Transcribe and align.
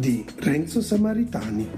Renzo 0.00 0.80
Samaritani. 0.80 1.68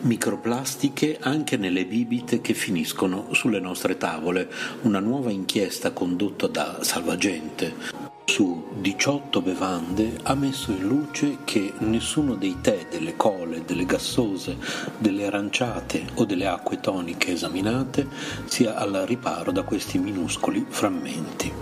Microplastiche 0.00 1.18
anche 1.20 1.58
nelle 1.58 1.84
bibite 1.84 2.40
che 2.40 2.54
finiscono 2.54 3.34
sulle 3.34 3.60
nostre 3.60 3.98
tavole, 3.98 4.48
una 4.82 4.98
nuova 4.98 5.30
inchiesta 5.30 5.92
condotta 5.92 6.46
da 6.46 6.78
Salvagente 6.80 7.99
su 8.30 8.64
18 8.74 9.42
bevande 9.42 10.20
ha 10.22 10.36
messo 10.36 10.70
in 10.70 10.86
luce 10.86 11.38
che 11.42 11.72
nessuno 11.78 12.36
dei 12.36 12.58
tè, 12.60 12.86
delle 12.88 13.16
cole, 13.16 13.64
delle 13.64 13.84
gassose, 13.84 14.56
delle 14.98 15.26
aranciate 15.26 16.06
o 16.14 16.24
delle 16.24 16.46
acque 16.46 16.78
toniche 16.78 17.32
esaminate 17.32 18.06
sia 18.44 18.76
al 18.76 18.92
riparo 19.04 19.50
da 19.50 19.64
questi 19.64 19.98
minuscoli 19.98 20.64
frammenti. 20.68 21.52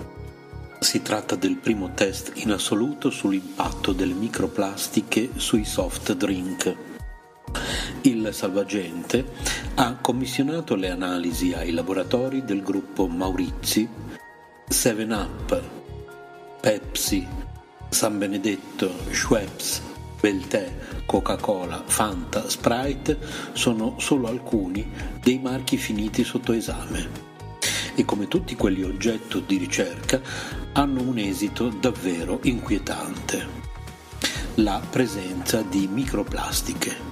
Si 0.78 1.00
tratta 1.00 1.36
del 1.36 1.56
primo 1.56 1.92
test 1.94 2.32
in 2.34 2.52
assoluto 2.52 3.08
sull'impatto 3.08 3.92
delle 3.92 4.12
microplastiche 4.12 5.30
sui 5.36 5.64
soft 5.64 6.12
drink. 6.12 6.76
Il 8.02 8.28
salvagente 8.32 9.32
ha 9.76 9.96
commissionato 9.96 10.74
le 10.74 10.90
analisi 10.90 11.54
ai 11.54 11.70
laboratori 11.70 12.44
del 12.44 12.62
gruppo 12.62 13.06
Maurizi, 13.06 13.88
7up, 14.68 15.76
Pepsi, 16.60 17.24
San 17.88 18.18
Benedetto, 18.18 18.92
Schweppes, 19.12 19.80
Beltè, 20.20 20.74
Coca-Cola, 21.06 21.84
Fanta, 21.86 22.48
Sprite 22.48 23.16
sono 23.52 23.94
solo 23.98 24.26
alcuni 24.26 24.90
dei 25.22 25.38
marchi 25.38 25.76
finiti 25.76 26.24
sotto 26.24 26.52
esame 26.52 27.26
e 27.94 28.04
come 28.04 28.26
tutti 28.26 28.56
quelli 28.56 28.82
oggetto 28.82 29.38
di 29.38 29.56
ricerca 29.56 30.20
hanno 30.72 31.00
un 31.00 31.18
esito 31.18 31.68
davvero 31.68 32.40
inquietante. 32.42 33.46
La 34.56 34.82
presenza 34.90 35.62
di 35.62 35.86
microplastiche. 35.86 37.07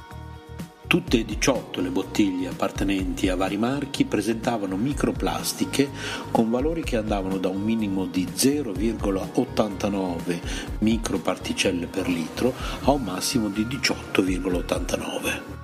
Tutte 0.87 1.19
e 1.19 1.25
18 1.25 1.81
le 1.81 1.91
bottiglie 1.91 2.47
appartenenti 2.49 3.29
a 3.29 3.35
vari 3.35 3.57
marchi 3.57 4.05
presentavano 4.05 4.77
microplastiche 4.77 5.91
con 6.31 6.49
valori 6.49 6.85
che 6.85 6.97
andavano 6.97 7.39
da 7.39 7.49
un 7.49 7.61
minimo 7.61 8.07
di 8.07 8.29
0,89 8.33 10.41
microparticelle 10.79 11.87
per 11.87 12.09
litro 12.09 12.55
a 12.85 12.93
un 12.93 13.03
massimo 13.03 13.49
di 13.49 13.65
18,89. 13.65 15.56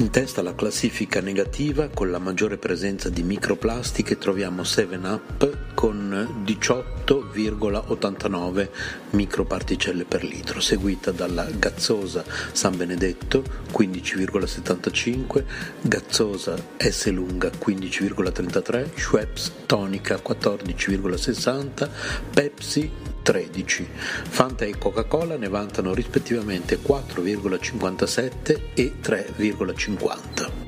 In 0.00 0.08
testa 0.08 0.40
alla 0.40 0.54
classifica 0.54 1.20
negativa, 1.20 1.88
con 1.88 2.10
la 2.10 2.18
maggiore 2.18 2.56
presenza 2.56 3.10
di 3.10 3.22
microplastiche, 3.22 4.16
troviamo 4.16 4.62
7up 4.62 5.74
con 5.74 6.42
18,89 6.42 8.68
microparticelle 9.10 10.06
per 10.06 10.24
litro, 10.24 10.60
seguita 10.60 11.10
dalla 11.10 11.46
Gazzosa 11.50 12.24
San 12.52 12.78
Benedetto 12.78 13.44
15,75, 13.70 15.44
Gazzosa 15.82 16.56
S 16.78 17.10
lunga 17.10 17.50
15,33, 17.50 18.96
Schweppes 18.96 19.52
tonica 19.66 20.18
14,60, 20.26 21.88
Pepsi 22.32 22.90
13. 23.22 23.88
Fanta 24.28 24.64
e 24.64 24.76
Coca-Cola 24.76 25.36
ne 25.36 25.48
vantano 25.48 25.94
rispettivamente 25.94 26.78
4,57 26.78 28.60
e 28.74 28.92
3,50. 29.02 30.60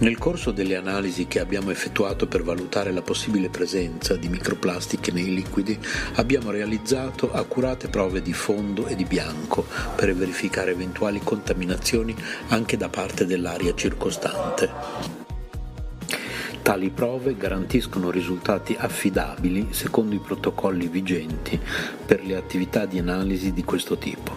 Nel 0.00 0.16
corso 0.16 0.52
delle 0.52 0.76
analisi 0.76 1.26
che 1.26 1.40
abbiamo 1.40 1.72
effettuato 1.72 2.28
per 2.28 2.44
valutare 2.44 2.92
la 2.92 3.02
possibile 3.02 3.48
presenza 3.48 4.14
di 4.14 4.28
microplastiche 4.28 5.10
nei 5.10 5.34
liquidi, 5.34 5.76
abbiamo 6.14 6.52
realizzato 6.52 7.32
accurate 7.32 7.88
prove 7.88 8.22
di 8.22 8.32
fondo 8.32 8.86
e 8.86 8.94
di 8.94 9.04
bianco 9.04 9.66
per 9.96 10.14
verificare 10.14 10.70
eventuali 10.70 11.20
contaminazioni 11.20 12.14
anche 12.48 12.76
da 12.76 12.88
parte 12.88 13.26
dell'aria 13.26 13.74
circostante. 13.74 15.17
Tali 16.68 16.90
prove 16.90 17.34
garantiscono 17.34 18.10
risultati 18.10 18.76
affidabili 18.78 19.68
secondo 19.70 20.14
i 20.14 20.18
protocolli 20.18 20.86
vigenti 20.86 21.58
per 22.04 22.22
le 22.22 22.36
attività 22.36 22.84
di 22.84 22.98
analisi 22.98 23.54
di 23.54 23.64
questo 23.64 23.96
tipo. 23.96 24.32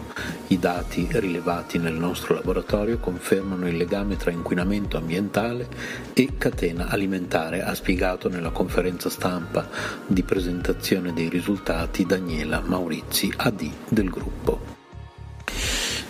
I 0.48 0.58
dati 0.58 1.10
rilevati 1.12 1.78
nel 1.78 1.96
nostro 1.96 2.34
laboratorio 2.36 3.00
confermano 3.00 3.68
il 3.68 3.76
legame 3.76 4.16
tra 4.16 4.32
inquinamento 4.32 4.96
ambientale 4.96 5.68
e 6.14 6.38
catena 6.38 6.88
alimentare, 6.88 7.64
ha 7.64 7.76
spiegato 7.76 8.30
nella 8.30 8.52
conferenza 8.52 9.10
stampa 9.10 9.68
di 10.08 10.24
presentazione 10.24 11.12
dei 11.12 11.28
risultati 11.28 12.06
Daniela 12.06 12.62
Maurizi, 12.62 13.30
AD 13.36 13.70
del 13.90 14.10
gruppo. 14.10 14.81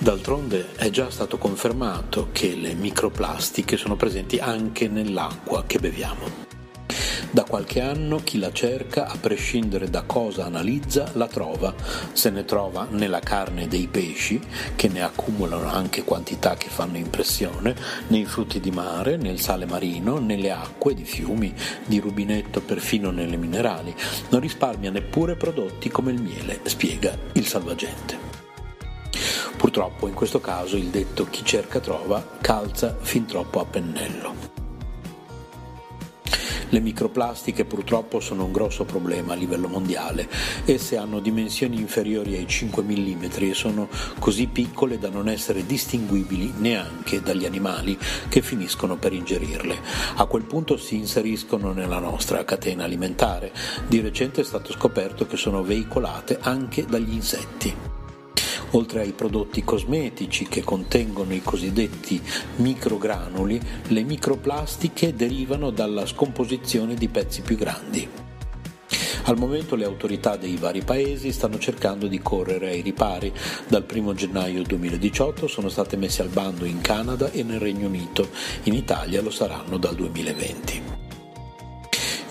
D'altronde 0.01 0.69
è 0.77 0.89
già 0.89 1.11
stato 1.11 1.37
confermato 1.37 2.29
che 2.31 2.55
le 2.55 2.73
microplastiche 2.73 3.77
sono 3.77 3.95
presenti 3.95 4.39
anche 4.39 4.87
nell'acqua 4.87 5.63
che 5.67 5.77
beviamo. 5.77 6.49
Da 7.29 7.43
qualche 7.43 7.81
anno 7.81 8.17
chi 8.23 8.39
la 8.39 8.51
cerca, 8.51 9.05
a 9.05 9.15
prescindere 9.17 9.91
da 9.91 10.01
cosa 10.01 10.45
analizza, 10.45 11.11
la 11.13 11.27
trova. 11.27 11.75
Se 12.13 12.31
ne 12.31 12.45
trova 12.45 12.87
nella 12.89 13.19
carne 13.19 13.67
dei 13.67 13.85
pesci, 13.85 14.41
che 14.75 14.87
ne 14.87 15.03
accumulano 15.03 15.69
anche 15.69 16.03
quantità 16.03 16.55
che 16.55 16.69
fanno 16.69 16.97
impressione, 16.97 17.75
nei 18.07 18.25
frutti 18.25 18.59
di 18.59 18.71
mare, 18.71 19.17
nel 19.17 19.39
sale 19.39 19.67
marino, 19.67 20.17
nelle 20.17 20.49
acque 20.49 20.95
di 20.95 21.05
fiumi, 21.05 21.53
di 21.85 21.99
rubinetto, 21.99 22.59
perfino 22.59 23.11
nelle 23.11 23.37
minerali. 23.37 23.93
Non 24.29 24.41
risparmia 24.41 24.89
neppure 24.89 25.35
prodotti 25.35 25.89
come 25.89 26.11
il 26.11 26.19
miele, 26.19 26.59
spiega 26.63 27.15
il 27.33 27.45
salvagente. 27.45 28.40
Purtroppo 29.61 30.07
in 30.07 30.15
questo 30.15 30.41
caso 30.41 30.75
il 30.75 30.87
detto 30.87 31.27
chi 31.29 31.45
cerca 31.45 31.79
trova 31.79 32.39
calza 32.41 32.97
fin 32.99 33.27
troppo 33.27 33.59
a 33.59 33.65
pennello. 33.65 34.33
Le 36.69 36.79
microplastiche 36.79 37.63
purtroppo 37.65 38.19
sono 38.19 38.45
un 38.45 38.51
grosso 38.51 38.85
problema 38.85 39.33
a 39.33 39.35
livello 39.35 39.67
mondiale. 39.67 40.27
Esse 40.65 40.97
hanno 40.97 41.19
dimensioni 41.19 41.79
inferiori 41.79 42.35
ai 42.35 42.47
5 42.47 42.81
mm 42.81 43.23
e 43.37 43.53
sono 43.53 43.87
così 44.17 44.47
piccole 44.47 44.97
da 44.97 45.09
non 45.09 45.29
essere 45.29 45.63
distinguibili 45.63 46.53
neanche 46.57 47.21
dagli 47.21 47.45
animali 47.45 47.95
che 48.29 48.41
finiscono 48.41 48.97
per 48.97 49.13
ingerirle. 49.13 49.77
A 50.15 50.25
quel 50.25 50.45
punto 50.45 50.75
si 50.75 50.95
inseriscono 50.95 51.71
nella 51.71 51.99
nostra 51.99 52.43
catena 52.45 52.85
alimentare. 52.85 53.53
Di 53.87 53.99
recente 53.99 54.41
è 54.41 54.43
stato 54.43 54.71
scoperto 54.71 55.27
che 55.27 55.37
sono 55.37 55.61
veicolate 55.61 56.39
anche 56.41 56.83
dagli 56.83 57.13
insetti. 57.13 57.90
Oltre 58.71 59.01
ai 59.01 59.11
prodotti 59.11 59.63
cosmetici 59.63 60.47
che 60.47 60.63
contengono 60.63 61.33
i 61.33 61.41
cosiddetti 61.41 62.21
microgranuli, 62.57 63.59
le 63.87 64.03
microplastiche 64.03 65.13
derivano 65.13 65.71
dalla 65.71 66.05
scomposizione 66.05 66.95
di 66.95 67.09
pezzi 67.09 67.41
più 67.41 67.57
grandi. 67.57 68.07
Al 69.25 69.37
momento 69.37 69.75
le 69.75 69.85
autorità 69.85 70.35
dei 70.35 70.55
vari 70.55 70.81
paesi 70.81 71.31
stanno 71.31 71.59
cercando 71.59 72.07
di 72.07 72.19
correre 72.21 72.69
ai 72.69 72.81
ripari. 72.81 73.31
Dal 73.67 73.85
1 73.89 74.13
gennaio 74.13 74.63
2018 74.63 75.47
sono 75.47 75.69
state 75.69 75.95
messe 75.95 76.21
al 76.21 76.29
bando 76.29 76.65
in 76.65 76.81
Canada 76.81 77.29
e 77.29 77.43
nel 77.43 77.59
Regno 77.59 77.87
Unito, 77.87 78.29
in 78.63 78.73
Italia 78.73 79.21
lo 79.21 79.29
saranno 79.29 79.77
dal 79.77 79.95
2020. 79.95 80.90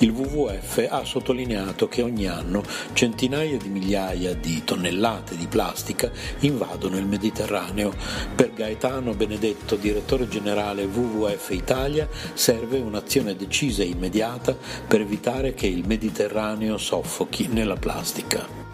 Il 0.02 0.12
WWF 0.12 0.86
ha 0.88 1.04
sottolineato 1.04 1.86
che 1.86 2.00
ogni 2.00 2.26
anno 2.26 2.62
centinaia 2.94 3.58
di 3.58 3.68
migliaia 3.68 4.32
di 4.32 4.62
tonnellate 4.64 5.36
di 5.36 5.46
plastica 5.46 6.10
invadono 6.38 6.96
il 6.96 7.04
Mediterraneo. 7.04 7.92
Per 8.34 8.54
Gaetano 8.54 9.12
Benedetto, 9.12 9.76
direttore 9.76 10.26
generale 10.26 10.84
WWF 10.84 11.50
Italia, 11.50 12.08
serve 12.32 12.78
un'azione 12.78 13.36
decisa 13.36 13.82
e 13.82 13.88
immediata 13.88 14.56
per 14.88 15.02
evitare 15.02 15.52
che 15.52 15.66
il 15.66 15.86
Mediterraneo 15.86 16.78
soffochi 16.78 17.48
nella 17.48 17.76
plastica. 17.76 18.69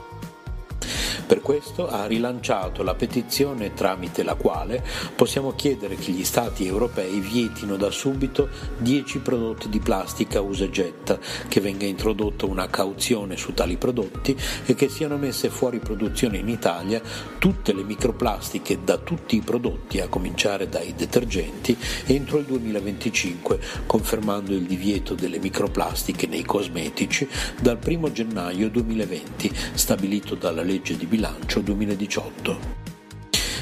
Per 1.26 1.40
questo 1.40 1.88
ha 1.88 2.06
rilanciato 2.06 2.84
la 2.84 2.94
petizione 2.94 3.74
tramite 3.74 4.22
la 4.22 4.36
quale 4.36 4.84
possiamo 5.16 5.54
chiedere 5.56 5.96
che 5.96 6.12
gli 6.12 6.22
Stati 6.22 6.64
europei 6.64 7.18
vietino 7.18 7.76
da 7.76 7.90
subito 7.90 8.48
10 8.78 9.18
prodotti 9.18 9.68
di 9.68 9.80
plastica 9.80 10.40
usa 10.40 10.66
e 10.66 10.70
getta, 10.70 11.18
che 11.48 11.60
venga 11.60 11.84
introdotta 11.84 12.46
una 12.46 12.68
cauzione 12.68 13.36
su 13.36 13.52
tali 13.54 13.76
prodotti 13.76 14.36
e 14.66 14.76
che 14.76 14.88
siano 14.88 15.16
messe 15.16 15.50
fuori 15.50 15.80
produzione 15.80 16.38
in 16.38 16.48
Italia 16.48 17.02
tutte 17.38 17.72
le 17.72 17.82
microplastiche 17.82 18.84
da 18.84 18.96
tutti 18.96 19.34
i 19.34 19.40
prodotti, 19.40 19.98
a 19.98 20.06
cominciare 20.06 20.68
dai 20.68 20.94
detergenti, 20.94 21.76
entro 22.04 22.38
il 22.38 22.44
2025, 22.44 23.58
confermando 23.84 24.52
il 24.52 24.62
divieto 24.62 25.14
delle 25.14 25.40
microplastiche 25.40 26.28
nei 26.28 26.44
cosmetici 26.44 27.28
dal 27.60 27.78
1 27.84 28.12
gennaio 28.12 28.70
2020, 28.70 29.50
stabilito 29.74 30.36
dalla 30.36 30.62
legge 30.62 30.96
di 30.96 30.98
bilancio 30.98 31.14
bilancio 31.16 31.62
2018. 31.62 32.58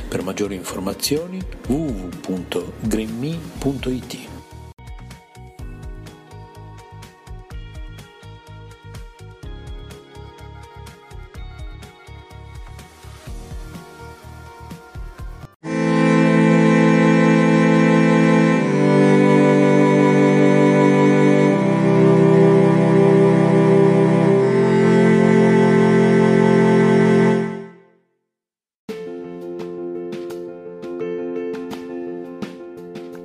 Per 0.09 0.23
maggiori 0.25 0.57
informazioni 0.57 1.41
www.greenme.it 1.69 4.34